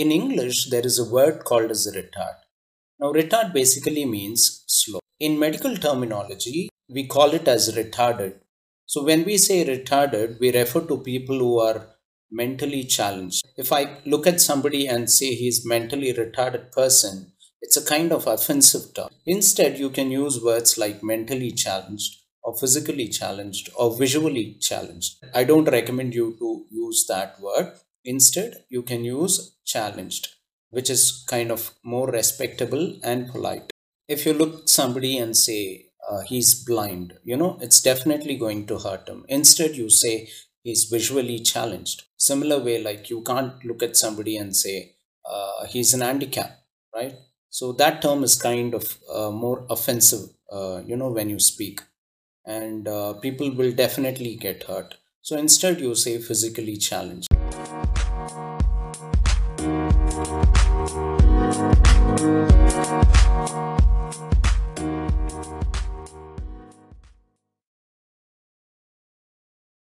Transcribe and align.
In 0.00 0.10
English, 0.10 0.70
there 0.70 0.86
is 0.90 0.98
a 0.98 1.04
word 1.04 1.44
called 1.44 1.70
as 1.70 1.86
retard. 1.94 2.36
Now, 2.98 3.12
retard 3.12 3.52
basically 3.52 4.06
means 4.06 4.64
slow. 4.66 5.00
In 5.18 5.38
medical 5.38 5.76
terminology, 5.76 6.70
we 6.88 7.06
call 7.06 7.34
it 7.34 7.46
as 7.46 7.74
retarded. 7.76 8.36
So, 8.86 9.04
when 9.04 9.24
we 9.24 9.36
say 9.36 9.58
retarded, 9.62 10.40
we 10.40 10.56
refer 10.56 10.80
to 10.86 10.96
people 10.96 11.38
who 11.38 11.58
are 11.60 11.88
mentally 12.30 12.84
challenged. 12.84 13.46
If 13.58 13.74
I 13.74 13.98
look 14.06 14.26
at 14.26 14.40
somebody 14.40 14.86
and 14.86 15.10
say 15.10 15.34
he's 15.34 15.66
mentally 15.66 16.14
retarded 16.14 16.72
person, 16.72 17.32
it's 17.60 17.76
a 17.76 17.84
kind 17.84 18.10
of 18.10 18.26
offensive 18.26 18.94
term. 18.94 19.10
Instead, 19.26 19.78
you 19.78 19.90
can 19.90 20.10
use 20.10 20.42
words 20.42 20.78
like 20.78 21.02
mentally 21.02 21.52
challenged 21.52 22.22
or 22.42 22.56
physically 22.56 23.08
challenged 23.08 23.68
or 23.76 23.98
visually 23.98 24.56
challenged. 24.62 25.22
I 25.34 25.44
don't 25.44 25.70
recommend 25.78 26.14
you 26.14 26.36
to 26.38 26.64
use 26.70 27.04
that 27.08 27.38
word. 27.38 27.74
Instead, 28.04 28.64
you 28.68 28.82
can 28.82 29.04
use 29.04 29.56
challenged, 29.64 30.28
which 30.70 30.90
is 30.90 31.24
kind 31.28 31.50
of 31.50 31.74
more 31.84 32.08
respectable 32.10 32.98
and 33.02 33.28
polite. 33.30 33.70
If 34.08 34.26
you 34.26 34.32
look 34.32 34.68
somebody 34.68 35.18
and 35.18 35.36
say 35.36 35.86
uh, 36.08 36.20
he's 36.26 36.64
blind, 36.64 37.14
you 37.24 37.36
know, 37.36 37.58
it's 37.60 37.80
definitely 37.80 38.36
going 38.36 38.66
to 38.66 38.78
hurt 38.78 39.08
him. 39.08 39.24
Instead, 39.28 39.76
you 39.76 39.90
say 39.90 40.28
he's 40.62 40.84
visually 40.84 41.38
challenged. 41.40 42.04
Similar 42.16 42.58
way, 42.62 42.82
like 42.82 43.10
you 43.10 43.22
can't 43.22 43.64
look 43.64 43.82
at 43.82 43.96
somebody 43.96 44.36
and 44.36 44.56
say 44.56 44.94
uh, 45.24 45.66
he's 45.66 45.94
an 45.94 46.00
handicap, 46.00 46.58
right? 46.94 47.14
So 47.50 47.72
that 47.72 48.02
term 48.02 48.22
is 48.24 48.40
kind 48.40 48.74
of 48.74 48.98
uh, 49.12 49.30
more 49.30 49.66
offensive, 49.70 50.30
uh, 50.50 50.82
you 50.86 50.96
know, 50.96 51.10
when 51.10 51.30
you 51.30 51.38
speak 51.38 51.80
and 52.44 52.88
uh, 52.88 53.14
people 53.14 53.50
will 53.50 53.72
definitely 53.72 54.36
get 54.36 54.64
hurt. 54.64 54.96
So 55.22 55.36
instead 55.36 55.80
you 55.80 55.94
say 55.94 56.18
physically 56.18 56.76
challenged. 56.76 57.29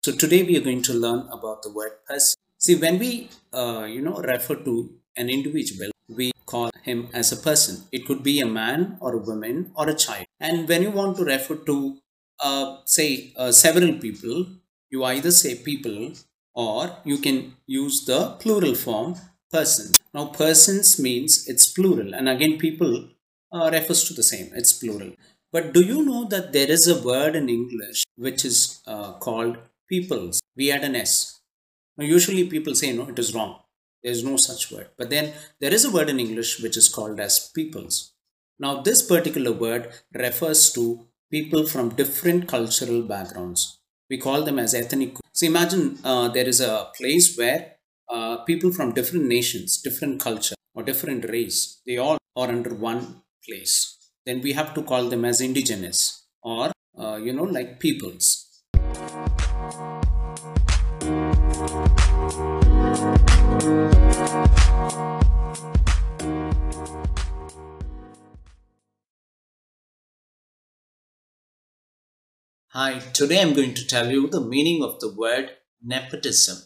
So 0.05 0.11
today 0.11 0.43
we 0.43 0.55
are 0.55 0.61
going 0.61 0.83
to 0.83 0.93
learn 0.93 1.27
about 1.31 1.63
the 1.63 1.71
word 1.71 1.93
person. 2.07 2.35
See, 2.59 2.75
when 2.75 2.99
we, 2.99 3.27
uh, 3.51 3.87
you 3.89 4.03
know, 4.03 4.17
refer 4.17 4.53
to 4.53 4.91
an 5.17 5.31
individual, 5.31 5.89
we 6.07 6.31
call 6.45 6.69
him 6.83 7.09
as 7.11 7.31
a 7.31 7.37
person. 7.37 7.85
It 7.91 8.05
could 8.05 8.21
be 8.21 8.39
a 8.39 8.45
man 8.45 8.97
or 8.99 9.15
a 9.15 9.17
woman 9.29 9.71
or 9.73 9.89
a 9.89 9.95
child. 9.95 10.27
And 10.39 10.69
when 10.69 10.83
you 10.83 10.91
want 10.91 11.17
to 11.17 11.23
refer 11.23 11.55
to 11.55 11.97
uh, 12.39 12.77
say 12.85 13.33
uh, 13.35 13.51
several 13.51 13.93
people, 13.93 14.45
you 14.91 15.03
either 15.03 15.31
say 15.31 15.55
people 15.55 16.13
or 16.53 16.97
you 17.03 17.17
can 17.17 17.55
use 17.65 18.05
the 18.05 18.37
plural 18.41 18.75
form 18.75 19.15
persons. 19.51 19.97
Now 20.13 20.25
persons 20.27 20.99
means 20.99 21.47
it's 21.47 21.65
plural 21.65 22.13
and 22.13 22.29
again 22.29 22.59
people 22.59 23.09
uh, 23.51 23.71
refers 23.73 24.03
to 24.03 24.13
the 24.13 24.21
same, 24.21 24.51
it's 24.53 24.73
plural. 24.73 25.13
But 25.51 25.73
do 25.73 25.81
you 25.81 26.05
know 26.05 26.25
that 26.25 26.53
there 26.53 26.69
is 26.69 26.87
a 26.87 27.01
word 27.01 27.35
in 27.35 27.49
English 27.49 28.03
which 28.17 28.45
is 28.45 28.81
uh, 28.85 29.13
called 29.13 29.57
peoples? 29.87 30.41
We 30.55 30.71
add 30.71 30.83
an 30.83 30.95
S. 30.95 31.39
Now 31.97 32.05
usually 32.05 32.47
people 32.47 32.75
say 32.75 32.93
no, 32.93 33.07
it 33.09 33.19
is 33.19 33.33
wrong. 33.33 33.59
There 34.03 34.11
is 34.11 34.23
no 34.23 34.37
such 34.37 34.71
word. 34.71 34.89
But 34.97 35.09
then 35.09 35.33
there 35.59 35.73
is 35.73 35.85
a 35.85 35.91
word 35.91 36.09
in 36.09 36.19
English 36.19 36.61
which 36.61 36.77
is 36.77 36.89
called 36.89 37.19
as 37.19 37.51
peoples. 37.55 38.13
Now 38.59 38.81
this 38.81 39.01
particular 39.01 39.51
word 39.51 39.91
refers 40.13 40.71
to 40.73 41.07
people 41.31 41.65
from 41.65 41.95
different 41.95 42.47
cultural 42.47 43.01
backgrounds. 43.01 43.79
We 44.09 44.17
call 44.17 44.43
them 44.43 44.59
as 44.59 44.73
ethnic. 44.73 45.17
So 45.33 45.47
imagine 45.47 45.97
uh, 46.03 46.29
there 46.29 46.47
is 46.47 46.61
a 46.61 46.91
place 46.95 47.35
where 47.37 47.73
uh, 48.09 48.37
people 48.43 48.71
from 48.71 48.93
different 48.93 49.25
nations, 49.25 49.81
different 49.81 50.21
culture 50.21 50.55
or 50.75 50.83
different 50.83 51.27
race, 51.29 51.81
they 51.87 51.97
all 51.97 52.17
are 52.35 52.49
under 52.49 52.73
one 52.73 53.23
place. 53.43 53.97
Then 54.25 54.41
we 54.41 54.53
have 54.53 54.73
to 54.75 54.83
call 54.83 55.09
them 55.09 55.25
as 55.25 55.41
indigenous 55.41 56.25
or, 56.41 56.71
uh, 56.97 57.15
you 57.15 57.33
know, 57.33 57.43
like 57.43 57.79
peoples. 57.79 58.44
Hi, 61.55 61.61
today 73.13 73.41
I'm 73.41 73.53
going 73.53 73.73
to 73.73 73.87
tell 73.87 74.11
you 74.11 74.27
the 74.27 74.41
meaning 74.41 74.83
of 74.83 74.99
the 74.99 75.13
word 75.13 75.51
nepotism. 75.81 76.57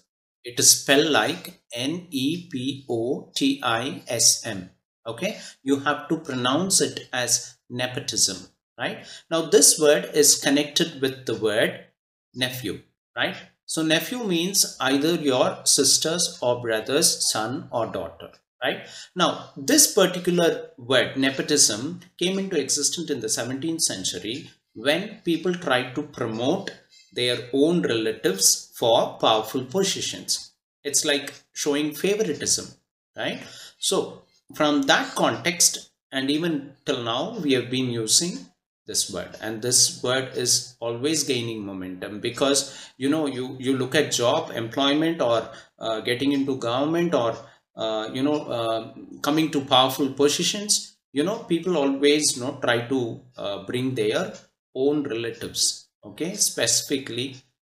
It 0.43 0.59
is 0.59 0.81
spelled 0.81 1.11
like 1.11 1.61
N 1.71 2.07
E 2.09 2.49
P 2.51 2.87
O 2.89 3.31
T 3.35 3.61
I 3.63 4.01
S 4.07 4.43
M. 4.43 4.71
Okay, 5.05 5.37
you 5.61 5.81
have 5.81 6.07
to 6.07 6.17
pronounce 6.17 6.81
it 6.81 7.09
as 7.13 7.57
nepotism, 7.69 8.37
right? 8.75 9.05
Now, 9.29 9.43
this 9.51 9.79
word 9.79 10.09
is 10.15 10.41
connected 10.41 10.99
with 10.99 11.27
the 11.27 11.35
word 11.35 11.85
nephew, 12.33 12.81
right? 13.15 13.35
So, 13.73 13.83
nephew 13.83 14.23
means 14.23 14.75
either 14.79 15.13
your 15.13 15.59
sister's 15.63 16.39
or 16.41 16.59
brother's 16.59 17.29
son 17.29 17.67
or 17.71 17.85
daughter, 17.85 18.31
right? 18.63 18.87
Now, 19.15 19.51
this 19.55 19.93
particular 19.93 20.71
word 20.79 21.17
nepotism 21.17 21.99
came 22.17 22.39
into 22.39 22.59
existence 22.59 23.11
in 23.11 23.19
the 23.19 23.27
17th 23.27 23.81
century 23.81 24.49
when 24.73 25.21
people 25.23 25.53
tried 25.53 25.93
to 25.93 26.01
promote 26.01 26.71
their 27.13 27.47
own 27.53 27.83
relatives 27.83 28.71
for 28.75 29.19
powerful 29.19 29.65
positions. 29.65 30.51
It's 30.83 31.05
like 31.05 31.31
showing 31.53 31.93
favoritism, 31.93 32.69
right? 33.15 33.39
So, 33.77 34.23
from 34.55 34.81
that 34.93 35.13
context, 35.13 35.91
and 36.11 36.31
even 36.31 36.73
till 36.87 37.03
now, 37.03 37.37
we 37.37 37.53
have 37.53 37.69
been 37.69 37.91
using 37.91 38.47
this 38.89 39.09
word. 39.13 39.37
And 39.39 39.61
this 39.61 40.01
word 40.03 40.35
is 40.43 40.75
always 40.79 41.23
gaining 41.23 41.65
momentum 41.69 42.19
because 42.19 42.61
you 42.97 43.09
know 43.13 43.23
you 43.37 43.45
you 43.67 43.77
look 43.81 43.95
at 44.01 44.11
job 44.19 44.51
employment 44.63 45.21
or 45.29 45.39
uh, 45.79 45.99
getting 46.09 46.31
into 46.37 46.57
government 46.67 47.13
or 47.23 47.31
uh, 47.75 48.09
you 48.17 48.23
know 48.27 48.39
uh, 48.57 48.81
coming 49.27 49.51
to 49.55 49.61
powerful 49.75 50.09
positions 50.21 50.79
you 51.19 51.23
know 51.27 51.37
people 51.51 51.77
always 51.83 52.33
you 52.35 52.43
know 52.43 52.53
try 52.65 52.77
to 52.93 52.99
uh, 53.37 53.57
bring 53.69 53.93
their 54.01 54.33
own 54.75 55.03
relatives 55.15 55.87
okay? 56.03 56.33
Specifically 56.33 57.29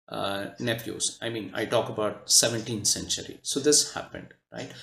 uh, 0.09 0.47
nephews. 0.59 1.17
I 1.21 1.29
mean 1.29 1.51
i 1.53 1.65
talk 1.65 1.89
about 1.89 2.27
17th 2.27 2.87
century. 2.87 3.37
So 3.41 3.59
this 3.59 3.93
happened 3.93 4.33
right? 4.51 4.73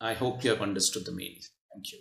I 0.00 0.14
hope 0.14 0.44
you 0.44 0.50
have 0.50 0.62
understood 0.62 1.04
the 1.04 1.12
meaning. 1.12 1.42
Thank 1.72 1.92
you 1.92 2.00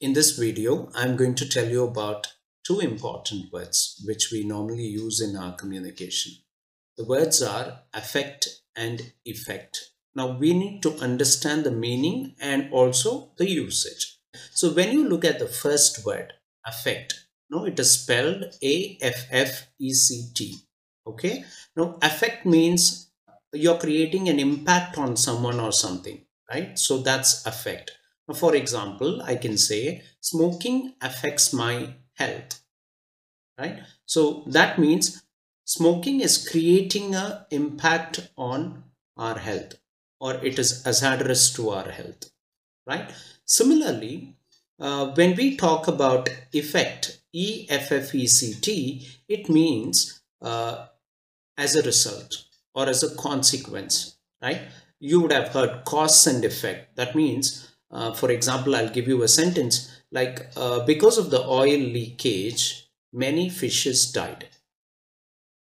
in 0.00 0.12
this 0.14 0.38
video 0.38 0.90
i'm 0.94 1.16
going 1.16 1.34
to 1.34 1.48
tell 1.48 1.68
you 1.68 1.84
about 1.84 2.28
two 2.70 2.78
important 2.80 3.52
words 3.52 4.00
which 4.06 4.30
we 4.30 4.44
normally 4.44 4.86
use 4.86 5.20
in 5.20 5.36
our 5.36 5.54
communication. 5.56 6.32
The 6.96 7.04
words 7.04 7.42
are 7.42 7.80
affect 7.92 8.48
and 8.76 9.12
effect. 9.24 9.90
Now 10.14 10.38
we 10.38 10.54
need 10.54 10.82
to 10.82 10.94
understand 10.98 11.64
the 11.64 11.72
meaning 11.72 12.36
and 12.40 12.72
also 12.72 13.32
the 13.38 13.48
usage. 13.48 14.18
So 14.52 14.72
when 14.72 14.92
you 14.92 15.08
look 15.08 15.24
at 15.24 15.40
the 15.40 15.48
first 15.48 16.06
word, 16.06 16.34
affect, 16.64 17.19
no, 17.50 17.64
it 17.64 17.78
is 17.78 17.92
spelled 17.92 18.44
A-F-F-E-C-T. 18.62 20.56
Okay. 21.06 21.44
Now 21.76 21.98
affect 22.02 22.46
means 22.46 23.10
you're 23.52 23.78
creating 23.78 24.28
an 24.28 24.38
impact 24.38 24.96
on 24.98 25.16
someone 25.16 25.58
or 25.58 25.72
something, 25.72 26.20
right? 26.52 26.78
So 26.78 26.98
that's 26.98 27.44
affect. 27.46 27.92
Now, 28.28 28.34
for 28.34 28.54
example, 28.54 29.22
I 29.22 29.34
can 29.34 29.58
say 29.58 30.02
smoking 30.20 30.94
affects 31.00 31.52
my 31.52 31.94
health 32.20 32.60
right 33.60 33.78
so 34.06 34.44
that 34.46 34.78
means 34.78 35.22
smoking 35.64 36.20
is 36.20 36.48
creating 36.50 37.14
a 37.14 37.46
impact 37.50 38.28
on 38.36 38.84
our 39.16 39.38
health 39.38 39.74
or 40.20 40.34
it 40.50 40.58
is 40.58 40.82
hazardous 40.84 41.52
to 41.56 41.70
our 41.70 41.90
health 41.90 42.30
right 42.86 43.12
similarly 43.44 44.36
uh, 44.80 45.06
when 45.14 45.34
we 45.36 45.56
talk 45.56 45.88
about 45.88 46.28
effect 46.52 47.19
e 47.32 47.66
f 47.68 47.92
f 47.92 48.14
e 48.14 48.26
c 48.26 48.54
t 48.54 49.06
it 49.28 49.48
means 49.48 50.22
uh, 50.42 50.86
as 51.56 51.76
a 51.76 51.82
result 51.82 52.44
or 52.74 52.88
as 52.88 53.02
a 53.02 53.14
consequence 53.16 54.16
right? 54.42 54.62
You 54.98 55.20
would 55.20 55.32
have 55.32 55.48
heard 55.48 55.84
cause 55.84 56.26
and 56.26 56.44
effect. 56.44 56.96
That 56.96 57.14
means 57.14 57.70
uh, 57.90 58.12
for 58.12 58.30
example 58.30 58.76
i'll 58.76 58.88
give 58.88 59.08
you 59.08 59.22
a 59.22 59.28
sentence 59.28 59.90
like 60.12 60.50
uh, 60.56 60.84
because 60.84 61.18
of 61.18 61.30
the 61.30 61.42
oil 61.42 61.78
leakage 61.78 62.88
many 63.12 63.48
fishes 63.48 64.10
died. 64.12 64.48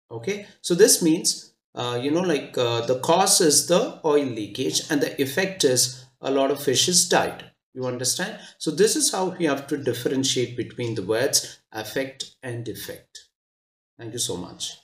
Okay? 0.09 0.45
So 0.61 0.75
this 0.75 1.01
means 1.01 1.53
uh, 1.73 1.99
you 2.01 2.11
know 2.11 2.21
like 2.21 2.57
uh, 2.57 2.81
the 2.85 2.99
cause 2.99 3.41
is 3.41 3.67
the 3.67 3.99
oil 4.05 4.25
leakage 4.25 4.81
and 4.89 5.01
the 5.01 5.21
effect 5.21 5.63
is 5.63 6.05
a 6.21 6.31
lot 6.31 6.51
of 6.51 6.63
fishes 6.63 7.07
died. 7.07 7.50
You 7.73 7.85
understand? 7.85 8.37
So 8.57 8.69
this 8.69 8.97
is 8.97 9.13
how 9.13 9.29
we 9.29 9.45
have 9.45 9.65
to 9.67 9.77
differentiate 9.77 10.57
between 10.57 10.95
the 10.95 11.03
words 11.03 11.59
affect 11.71 12.35
and 12.43 12.67
effect. 12.67 13.29
Thank 13.97 14.11
you 14.11 14.19
so 14.19 14.35
much. 14.35 14.77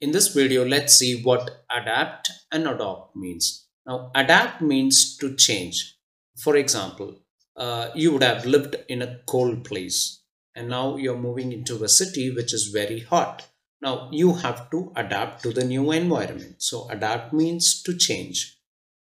In 0.00 0.12
this 0.12 0.28
video, 0.28 0.64
let's 0.64 0.94
see 0.94 1.20
what 1.22 1.64
adapt 1.70 2.30
and 2.50 2.66
adopt 2.66 3.16
means. 3.16 3.66
Now, 3.86 4.10
adapt 4.14 4.62
means 4.62 5.16
to 5.18 5.34
change. 5.34 5.96
For 6.36 6.56
example, 6.56 7.23
uh, 7.56 7.90
you 7.94 8.12
would 8.12 8.22
have 8.22 8.46
lived 8.46 8.76
in 8.88 9.02
a 9.02 9.18
cold 9.26 9.64
place 9.64 10.20
and 10.54 10.68
now 10.68 10.96
you're 10.96 11.18
moving 11.18 11.52
into 11.52 11.82
a 11.82 11.88
city 11.88 12.30
which 12.30 12.52
is 12.52 12.68
very 12.68 13.00
hot. 13.00 13.48
Now, 13.82 14.08
you 14.12 14.34
have 14.34 14.70
to 14.70 14.92
adapt 14.96 15.42
to 15.42 15.52
the 15.52 15.64
new 15.64 15.90
environment. 15.92 16.62
So, 16.62 16.88
adapt 16.88 17.32
means 17.32 17.82
to 17.82 17.96
change, 17.96 18.58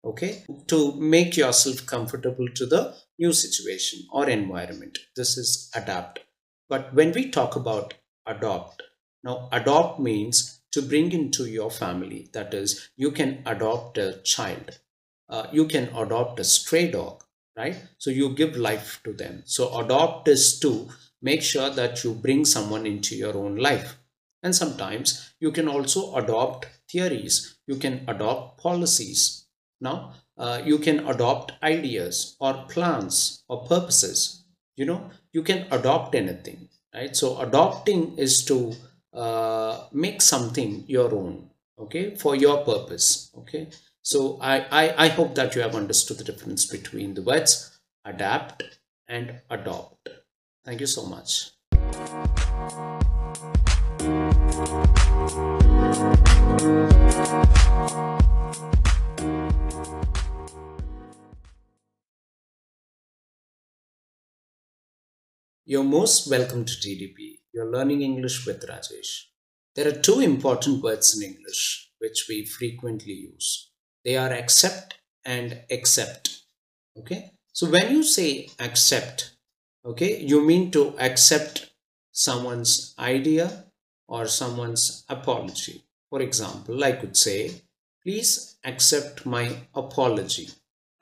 okay, 0.05 0.45
to 0.67 1.01
make 1.01 1.37
yourself 1.37 1.87
comfortable 1.87 2.49
to 2.55 2.67
the 2.67 2.95
new 3.19 3.33
situation 3.33 4.01
or 4.13 4.29
environment. 4.29 4.99
This 5.15 5.39
is 5.39 5.71
adapt. 5.75 6.21
But 6.69 6.93
when 6.95 7.13
we 7.13 7.31
talk 7.31 7.57
about 7.57 7.95
adopt, 8.27 8.83
now 9.25 9.49
adopt 9.53 10.01
means 10.01 10.61
to 10.73 10.83
bring 10.83 11.13
into 11.13 11.47
your 11.47 11.71
family. 11.71 12.29
That 12.33 12.53
is, 12.53 12.91
you 12.97 13.13
can 13.13 13.43
adopt 13.47 13.99
a 13.99 14.21
child. 14.25 14.79
Uh, 15.29 15.47
you 15.53 15.67
can 15.67 15.89
adopt 15.95 16.39
a 16.39 16.45
stray 16.45 16.91
dog, 16.91 17.25
right? 17.57 17.77
So 17.99 18.11
you 18.11 18.35
give 18.35 18.57
life 18.57 19.01
to 19.05 19.13
them. 19.13 19.43
So 19.45 19.77
adopt 19.79 20.29
is 20.29 20.59
to 20.61 20.89
make 21.23 21.43
sure 21.43 21.71
that 21.71 22.05
you 22.05 22.13
bring 22.15 22.45
someone 22.45 22.87
into 22.87 23.17
your 23.17 23.37
own 23.37 23.57
life. 23.57 23.97
And 24.43 24.55
sometimes 24.55 25.35
you 25.41 25.51
can 25.51 25.69
also 25.69 26.15
adopt 26.17 26.67
theories. 26.89 27.57
You 27.67 27.77
can 27.77 28.05
adopt 28.07 28.61
policies. 28.61 29.47
Now, 29.81 30.13
uh, 30.39 30.63
you 30.65 30.79
can 30.79 31.07
adopt 31.09 31.53
ideas 31.63 32.37
or 32.41 32.65
plans 32.69 33.43
or 33.49 33.65
purposes. 33.65 34.45
You 34.77 34.85
know, 34.85 35.11
you 35.33 35.43
can 35.43 35.67
adopt 35.71 36.15
anything, 36.15 36.69
right? 36.95 37.17
So 37.17 37.41
adopting 37.41 38.19
is 38.19 38.45
to 38.45 38.75
uh, 39.13 39.87
make 39.93 40.21
something 40.21 40.85
your 40.87 41.15
own 41.15 41.51
okay 41.79 42.15
for 42.15 42.35
your 42.37 42.65
purpose 42.65 43.31
okay 43.37 43.69
so 44.09 44.39
I, 44.41 44.55
I 44.81 44.83
i 45.05 45.09
hope 45.09 45.35
that 45.35 45.57
you 45.57 45.63
have 45.63 45.75
understood 45.75 46.19
the 46.19 46.27
difference 46.31 46.65
between 46.65 47.15
the 47.15 47.23
words 47.23 47.77
adapt 48.05 48.63
and 49.09 49.41
adopt 49.51 50.09
thank 50.65 50.81
you 50.81 50.87
so 50.87 51.07
much 51.07 51.51
You're 65.69 65.83
most 65.83 66.31
welcome 66.31 66.65
to 66.65 66.73
TDP. 66.75 67.41
You're 67.53 67.73
learning 67.73 68.03
English 68.03 68.47
with 68.47 68.65
Rajesh. 68.69 69.25
There 69.75 69.89
are 69.89 70.01
two 70.01 70.21
important 70.21 70.81
words 70.81 71.17
in 71.17 71.29
English 71.29 71.91
which 71.99 72.27
we 72.29 72.45
frequently 72.45 73.15
use. 73.15 73.73
They 74.07 74.17
are 74.17 74.33
accept 74.33 75.01
and 75.25 75.63
accept. 75.69 76.43
Okay. 76.97 77.33
So 77.53 77.69
when 77.69 77.91
you 77.91 78.05
say 78.05 78.49
accept, 78.61 79.33
okay, 79.85 80.21
you 80.21 80.47
mean 80.47 80.71
to 80.71 80.95
accept 81.01 81.73
someone's 82.13 82.95
idea 83.01 83.65
or 84.07 84.27
someone's 84.27 85.05
apology. 85.09 85.83
For 86.09 86.23
example, 86.23 86.85
I 86.85 86.93
could 86.93 87.17
say, 87.17 87.63
please 88.01 88.59
accept 88.63 89.27
my 89.27 89.57
apology. 89.75 90.51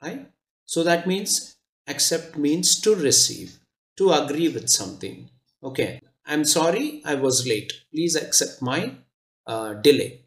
Right? 0.01 0.25
So 0.65 0.81
that 0.81 1.05
means 1.05 1.57
accept 1.87 2.35
means 2.37 2.81
to 2.81 2.95
receive 2.95 3.59
to 3.97 4.13
agree 4.13 4.49
with 4.49 4.67
something. 4.67 5.29
Okay, 5.63 6.01
I'm 6.25 6.43
sorry 6.43 7.03
I 7.05 7.13
was 7.13 7.47
late. 7.47 7.71
Please 7.91 8.15
accept 8.15 8.63
my 8.63 8.95
uh, 9.45 9.73
delay. 9.75 10.25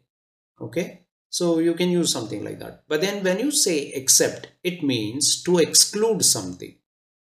Okay, 0.61 0.98
so 1.29 1.59
you 1.59 1.73
can 1.73 1.89
use 1.89 2.11
something 2.11 2.43
like 2.43 2.59
that. 2.59 2.83
But 2.87 3.01
then 3.01 3.23
when 3.23 3.39
you 3.39 3.51
say 3.51 3.91
accept, 3.93 4.47
it 4.63 4.83
means 4.83 5.43
to 5.43 5.59
exclude 5.59 6.23
something. 6.25 6.75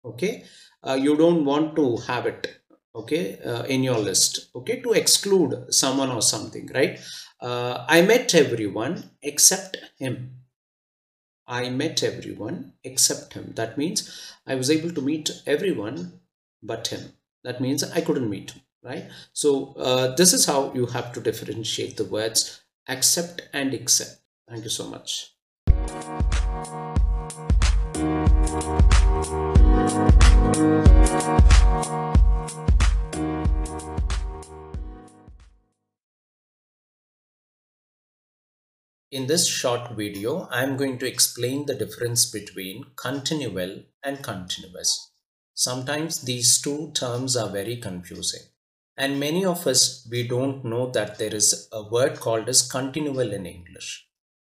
Okay, 0.04 0.46
uh, 0.84 0.94
you 0.94 1.16
don't 1.16 1.46
want 1.46 1.76
to 1.76 1.98
have 2.08 2.26
it 2.26 2.58
okay 2.94 3.40
uh, 3.40 3.64
in 3.64 3.84
your 3.84 3.98
list 3.98 4.50
okay 4.54 4.82
to 4.82 4.92
exclude 4.92 5.74
someone 5.74 6.10
or 6.10 6.22
something 6.22 6.70
right 6.74 7.00
uh, 7.40 7.86
i 7.88 8.02
met 8.02 8.36
everyone 8.36 9.12
except 9.22 9.78
him 9.98 10.32
i 11.48 11.70
met 11.70 12.04
everyone 12.04 12.74
except 12.84 13.32
him 13.32 13.54
that 13.56 13.78
means 13.78 14.34
i 14.46 14.56
was 14.56 14.70
able 14.70 14.92
to 14.92 15.02
meet 15.02 15.32
everyone 15.48 16.20
but 16.64 16.88
him. 16.88 17.14
That 17.44 17.62
means 17.62 17.84
I 17.84 18.02
couldn't 18.02 18.30
meet 18.30 18.52
him, 18.52 18.62
right? 18.84 19.10
So 19.34 19.74
uh, 19.74 20.16
this 20.16 20.34
is 20.34 20.46
how 20.46 20.74
you 20.74 20.86
have 20.88 21.12
to 21.14 21.22
differentiate 21.22 21.98
the 21.98 22.06
words 22.06 22.61
accept 22.88 23.42
and 23.54 23.74
accept. 23.74 24.22
Thank 24.50 24.64
you 24.64 24.70
so 24.70 24.88
much. 24.88 25.34
In 39.12 39.28
this 39.28 39.46
short 39.46 39.92
video, 39.98 40.48
I 40.50 40.64
am 40.64 40.78
going 40.78 40.98
to 41.00 41.06
explain 41.06 41.66
the 41.66 41.76
difference 41.76 42.32
between 42.32 42.86
continual 42.96 43.84
and 44.02 44.24
continuous. 44.24 45.12
Sometimes 45.54 46.22
these 46.22 46.62
two 46.62 46.92
terms 46.94 47.36
are 47.36 47.50
very 47.50 47.76
confusing. 47.76 48.51
And 49.02 49.20
many 49.20 49.44
of 49.44 49.66
us, 49.72 50.08
we 50.12 50.28
don't 50.28 50.64
know 50.64 50.84
that 50.92 51.18
there 51.18 51.34
is 51.42 51.68
a 51.72 51.82
word 51.96 52.20
called 52.26 52.48
as 52.48 52.62
continual 52.62 53.32
in 53.38 53.46
English, 53.46 53.90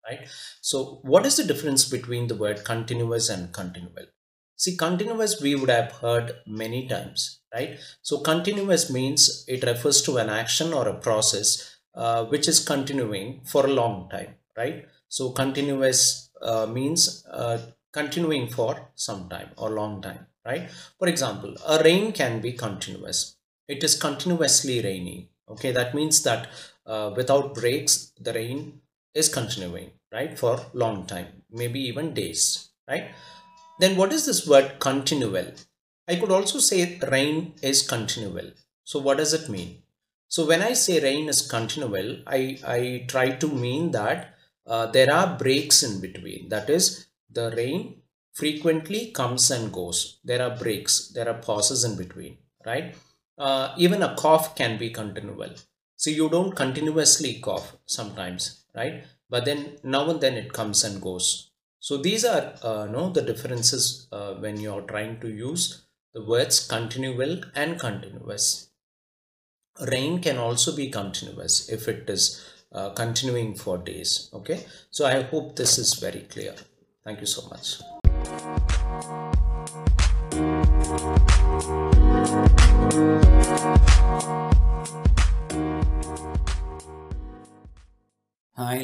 right? 0.05 0.27
So 0.61 0.99
what 1.03 1.25
is 1.25 1.37
the 1.37 1.45
difference 1.51 1.83
between 1.95 2.27
the 2.27 2.35
word 2.35 2.65
continuous 2.65 3.29
and 3.29 3.53
continual? 3.53 4.07
See, 4.57 4.75
continuous 4.75 5.41
we 5.41 5.55
would 5.55 5.69
have 5.69 5.93
heard 5.93 6.35
many 6.45 6.87
times, 6.89 7.39
right? 7.53 7.79
So 8.01 8.19
continuous 8.31 8.91
means 8.91 9.45
it 9.47 9.63
refers 9.63 10.01
to 10.03 10.17
an 10.17 10.29
action 10.29 10.73
or 10.73 10.87
a 10.89 10.99
process 11.07 11.77
uh, 11.95 12.25
which 12.25 12.47
is 12.49 12.59
continuing 12.73 13.41
for 13.45 13.65
a 13.65 13.77
long 13.81 14.09
time, 14.09 14.35
right? 14.57 14.85
So 15.07 15.31
continuous 15.31 16.29
uh, 16.41 16.65
means 16.65 17.25
uh, 17.31 17.59
continuing 17.93 18.49
for 18.49 18.89
some 18.95 19.29
time 19.29 19.51
or 19.55 19.69
long 19.69 20.01
time 20.01 20.25
right 20.45 20.69
for 20.99 21.07
example 21.07 21.55
a 21.73 21.81
rain 21.83 22.11
can 22.11 22.41
be 22.45 22.51
continuous 22.51 23.19
it 23.67 23.83
is 23.83 23.95
continuously 23.95 24.81
raining 24.81 25.27
okay? 25.49 25.71
That 25.71 25.93
means 25.93 26.23
that 26.23 26.47
uh, 26.85 27.11
without 27.15 27.53
breaks 27.55 28.11
the 28.19 28.33
rain 28.33 28.81
is 29.13 29.29
continuing 29.29 29.91
right 30.11 30.37
for 30.37 30.59
long 30.73 31.05
time 31.05 31.27
maybe 31.51 31.79
even 31.81 32.13
days 32.13 32.69
right? 32.87 33.09
Then 33.79 33.97
what 33.97 34.13
is 34.13 34.25
this 34.25 34.47
word 34.47 34.79
continual? 34.79 35.47
I 36.07 36.15
could 36.15 36.31
also 36.31 36.59
say 36.59 36.99
rain 37.11 37.53
is 37.61 37.87
continual. 37.87 38.51
So 38.83 38.99
what 38.99 39.17
does 39.17 39.33
it 39.33 39.49
mean? 39.49 39.83
So 40.27 40.45
when 40.45 40.61
i 40.63 40.73
say 40.73 40.99
rain 40.99 41.29
is 41.29 41.41
continual 41.47 42.07
i 42.25 42.57
i 42.75 43.05
try 43.07 43.25
to 43.41 43.47
mean 43.47 43.91
that 43.91 44.33
uh, 44.65 44.85
there 44.87 45.11
are 45.11 45.37
breaks 45.37 45.83
in 45.83 45.99
between. 46.01 46.49
That 46.49 46.69
is 46.69 47.07
the 47.29 47.51
rain 47.55 48.01
frequently 48.33 49.11
comes 49.11 49.51
and 49.51 49.71
goes. 49.71 50.19
There 50.23 50.41
are 50.41 50.55
breaks, 50.57 51.09
there 51.09 51.29
are 51.29 51.41
pauses 51.41 51.83
in 51.83 51.95
between, 51.97 52.37
right? 52.65 52.95
Uh, 53.37 53.73
even 53.77 54.03
a 54.03 54.15
cough 54.15 54.55
can 54.55 54.77
be 54.77 54.89
continual. 54.89 55.49
So 55.95 56.09
you 56.09 56.29
don't 56.29 56.55
continuously 56.55 57.39
cough 57.39 57.77
sometimes, 57.85 58.65
right? 58.75 59.03
But 59.29 59.45
then 59.45 59.77
now 59.83 60.09
and 60.09 60.21
then 60.21 60.35
it 60.35 60.53
comes 60.53 60.83
and 60.83 61.01
goes. 61.01 61.51
So 61.79 61.97
these 61.97 62.23
are 62.23 62.53
uh, 62.61 62.85
no 62.85 63.09
the 63.09 63.21
differences 63.21 64.07
uh, 64.11 64.35
when 64.35 64.59
you're 64.59 64.81
trying 64.81 65.19
to 65.21 65.29
use 65.29 65.83
the 66.13 66.23
words 66.23 66.67
continual 66.67 67.41
and 67.55 67.79
continuous. 67.79 68.69
Rain 69.87 70.21
can 70.21 70.37
also 70.37 70.75
be 70.75 70.89
continuous 70.89 71.69
if 71.69 71.87
it 71.87 72.09
is 72.09 72.45
uh, 72.71 72.91
continuing 72.91 73.55
for 73.55 73.77
days. 73.77 74.29
Okay, 74.33 74.65
so 74.91 75.05
I 75.05 75.23
hope 75.23 75.55
this 75.55 75.77
is 75.77 75.95
very 75.95 76.21
clear. 76.21 76.53
Thank 77.03 77.19
you 77.19 77.25
so 77.25 77.49
much. 77.49 77.81
Hi, 80.83 80.89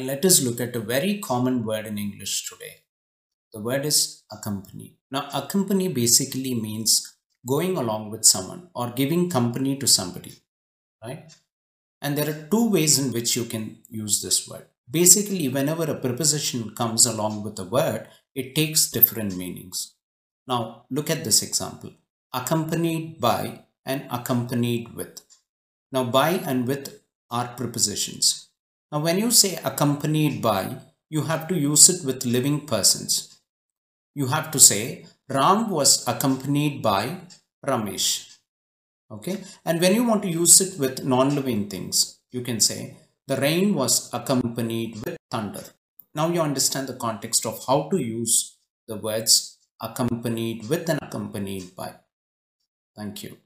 let 0.00 0.24
us 0.24 0.42
look 0.42 0.62
at 0.62 0.74
a 0.74 0.80
very 0.80 1.18
common 1.18 1.62
word 1.62 1.86
in 1.86 1.98
English 1.98 2.48
today. 2.48 2.84
The 3.52 3.60
word 3.60 3.84
is 3.84 4.22
accompany. 4.32 4.96
Now, 5.10 5.28
accompany 5.34 5.88
basically 5.88 6.54
means 6.54 7.18
going 7.46 7.76
along 7.76 8.10
with 8.10 8.24
someone 8.24 8.70
or 8.74 8.88
giving 8.92 9.28
company 9.28 9.76
to 9.76 9.86
somebody, 9.86 10.32
right? 11.04 11.30
And 12.00 12.16
there 12.16 12.30
are 12.30 12.48
two 12.50 12.70
ways 12.70 12.98
in 12.98 13.12
which 13.12 13.36
you 13.36 13.44
can 13.44 13.82
use 13.90 14.22
this 14.22 14.48
word. 14.48 14.64
Basically, 14.90 15.48
whenever 15.48 15.84
a 15.84 16.00
preposition 16.00 16.74
comes 16.74 17.04
along 17.04 17.42
with 17.42 17.58
a 17.58 17.64
word, 17.64 18.08
it 18.34 18.54
takes 18.54 18.90
different 18.90 19.36
meanings. 19.36 19.96
Now, 20.50 20.86
look 20.90 21.10
at 21.10 21.22
this 21.22 21.42
example 21.42 21.92
accompanied 22.32 23.20
by 23.20 23.64
and 23.84 24.06
accompanied 24.10 24.94
with. 24.94 25.22
Now, 25.92 26.04
by 26.04 26.30
and 26.30 26.66
with 26.66 27.02
are 27.30 27.48
prepositions. 27.56 28.48
Now, 28.90 28.98
when 29.00 29.18
you 29.18 29.30
say 29.30 29.60
accompanied 29.64 30.42
by, 30.42 30.78
you 31.08 31.22
have 31.22 31.46
to 31.48 31.56
use 31.56 31.88
it 31.88 32.04
with 32.04 32.24
living 32.24 32.66
persons. 32.66 33.40
You 34.14 34.26
have 34.26 34.50
to 34.50 34.58
say 34.58 35.06
Ram 35.28 35.70
was 35.70 36.06
accompanied 36.08 36.82
by 36.82 37.18
Ramesh. 37.64 38.38
Okay. 39.10 39.44
And 39.64 39.80
when 39.80 39.94
you 39.94 40.04
want 40.04 40.22
to 40.22 40.30
use 40.30 40.60
it 40.60 40.78
with 40.80 41.04
non-living 41.04 41.68
things, 41.68 42.18
you 42.32 42.42
can 42.42 42.58
say 42.60 42.96
the 43.28 43.36
rain 43.36 43.74
was 43.74 44.12
accompanied 44.12 45.04
with 45.04 45.16
thunder. 45.30 45.64
Now 46.12 46.28
you 46.28 46.40
understand 46.40 46.88
the 46.88 46.94
context 47.06 47.46
of 47.46 47.64
how 47.66 47.88
to 47.90 47.98
use 47.98 48.56
the 48.88 48.96
words 48.96 49.59
accompanied 49.80 50.68
with 50.68 50.88
and 50.88 51.00
accompanied 51.02 51.74
by. 51.74 51.94
Thank 52.96 53.22
you. 53.22 53.38